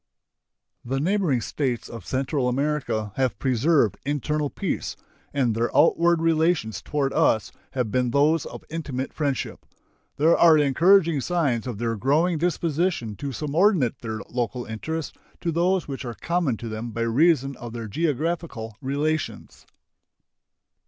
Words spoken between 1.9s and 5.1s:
Central America have preserved internal peace,